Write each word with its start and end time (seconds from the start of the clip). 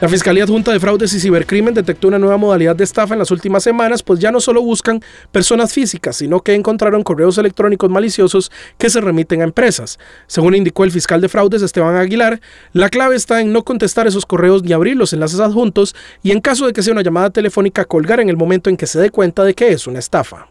La 0.00 0.08
Fiscalía 0.08 0.42
Adjunta 0.42 0.72
de 0.72 0.80
Fraudes 0.80 1.14
y 1.14 1.20
Cibercrimen 1.20 1.72
detectó 1.72 2.08
una 2.08 2.18
nueva 2.18 2.36
modalidad 2.36 2.74
de 2.74 2.82
estafa 2.82 3.14
en 3.14 3.20
las 3.20 3.30
últimas 3.30 3.62
semanas, 3.62 4.02
pues 4.02 4.18
ya 4.18 4.32
no 4.32 4.40
solo 4.40 4.60
buscan 4.60 5.00
personas 5.30 5.72
físicas, 5.72 6.16
sino 6.16 6.40
que 6.40 6.54
encontraron 6.54 7.04
correos 7.04 7.38
electrónicos 7.38 7.88
maliciosos 7.88 8.50
que 8.76 8.90
se 8.90 9.00
remiten 9.00 9.40
a 9.40 9.44
empresas. 9.44 9.98
Según 10.26 10.56
indicó 10.56 10.84
el 10.84 10.90
fiscal 10.90 11.20
de 11.20 11.28
fraudes 11.28 11.62
Esteban 11.62 11.94
Aguilar, 11.94 12.40
la 12.72 12.90
clave 12.90 13.14
está 13.14 13.40
en 13.40 13.52
no 13.52 13.62
contestar 13.62 14.06
esos 14.06 14.26
correos 14.26 14.64
ni 14.64 14.72
abrir 14.72 14.96
los 14.96 15.12
enlaces 15.12 15.40
adjuntos 15.40 15.94
y 16.22 16.32
en 16.32 16.40
caso 16.40 16.66
de 16.66 16.72
que 16.72 16.82
sea 16.82 16.92
una 16.92 17.02
llamada 17.02 17.30
telefónica 17.30 17.84
colgar 17.84 18.18
en 18.18 18.28
el 18.28 18.36
momento 18.36 18.70
en 18.70 18.76
que 18.76 18.88
se 18.88 19.00
dé 19.00 19.10
cuenta 19.10 19.44
de 19.44 19.54
que 19.54 19.68
es 19.68 19.86
una 19.86 20.00
estafa. 20.00 20.48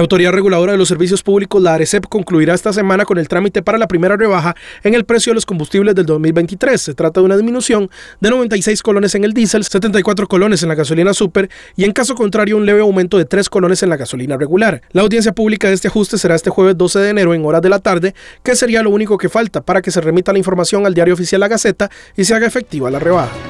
La 0.00 0.04
Autoridad 0.04 0.32
Reguladora 0.32 0.72
de 0.72 0.78
los 0.78 0.88
Servicios 0.88 1.22
Públicos, 1.22 1.60
la 1.60 1.74
ARECEP, 1.74 2.06
concluirá 2.08 2.54
esta 2.54 2.72
semana 2.72 3.04
con 3.04 3.18
el 3.18 3.28
trámite 3.28 3.60
para 3.60 3.76
la 3.76 3.86
primera 3.86 4.16
rebaja 4.16 4.56
en 4.82 4.94
el 4.94 5.04
precio 5.04 5.32
de 5.32 5.34
los 5.34 5.44
combustibles 5.44 5.94
del 5.94 6.06
2023. 6.06 6.80
Se 6.80 6.94
trata 6.94 7.20
de 7.20 7.26
una 7.26 7.36
disminución 7.36 7.90
de 8.18 8.30
96 8.30 8.80
colones 8.80 9.14
en 9.14 9.24
el 9.24 9.34
diésel, 9.34 9.62
74 9.62 10.26
colones 10.26 10.62
en 10.62 10.70
la 10.70 10.74
gasolina 10.74 11.12
super 11.12 11.50
y 11.76 11.84
en 11.84 11.92
caso 11.92 12.14
contrario 12.14 12.56
un 12.56 12.64
leve 12.64 12.80
aumento 12.80 13.18
de 13.18 13.26
3 13.26 13.50
colones 13.50 13.82
en 13.82 13.90
la 13.90 13.98
gasolina 13.98 14.38
regular. 14.38 14.80
La 14.92 15.02
audiencia 15.02 15.32
pública 15.32 15.68
de 15.68 15.74
este 15.74 15.88
ajuste 15.88 16.16
será 16.16 16.34
este 16.34 16.48
jueves 16.48 16.78
12 16.78 16.98
de 16.98 17.10
enero 17.10 17.34
en 17.34 17.44
horas 17.44 17.60
de 17.60 17.68
la 17.68 17.80
tarde, 17.80 18.14
que 18.42 18.56
sería 18.56 18.82
lo 18.82 18.88
único 18.88 19.18
que 19.18 19.28
falta 19.28 19.60
para 19.60 19.82
que 19.82 19.90
se 19.90 20.00
remita 20.00 20.32
la 20.32 20.38
información 20.38 20.86
al 20.86 20.94
diario 20.94 21.12
oficial 21.12 21.40
La 21.40 21.48
Gaceta 21.48 21.90
y 22.16 22.24
se 22.24 22.34
haga 22.34 22.46
efectiva 22.46 22.90
la 22.90 23.00
rebaja. 23.00 23.49